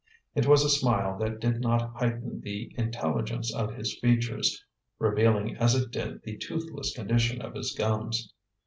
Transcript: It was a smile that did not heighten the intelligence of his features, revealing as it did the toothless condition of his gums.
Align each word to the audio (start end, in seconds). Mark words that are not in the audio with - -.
It 0.33 0.47
was 0.47 0.65
a 0.65 0.69
smile 0.71 1.15
that 1.19 1.39
did 1.39 1.61
not 1.61 1.91
heighten 1.93 2.41
the 2.41 2.73
intelligence 2.75 3.53
of 3.53 3.75
his 3.75 3.99
features, 3.99 4.65
revealing 4.97 5.55
as 5.57 5.75
it 5.75 5.91
did 5.91 6.23
the 6.23 6.37
toothless 6.37 6.95
condition 6.95 7.39
of 7.39 7.53
his 7.53 7.71
gums. 7.77 8.33